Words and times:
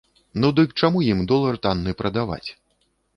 Ну 0.43 0.49
дык 0.59 0.71
чаму 0.87 1.03
ім 1.11 1.21
долар 1.31 1.59
танны 1.65 1.93
прадаваць? 2.01 2.49